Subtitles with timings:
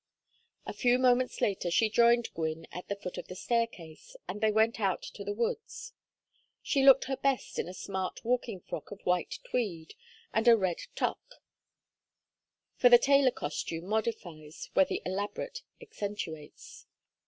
[0.65, 4.51] A few moments later she joined Gwynne at the foot of the staircase, and they
[4.51, 5.93] went out to the woods.
[6.63, 9.93] She looked her best in a smart walking frock of white tweed,
[10.33, 11.35] and a red toque;
[12.77, 16.87] for the tailor costume modifies where the elaborate accentuates.